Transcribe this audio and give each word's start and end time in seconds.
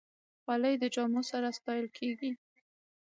خولۍ 0.43 0.75
د 0.79 0.83
جامو 0.95 1.21
سره 1.31 1.47
ستایل 1.57 1.87
کېږي. 1.97 2.31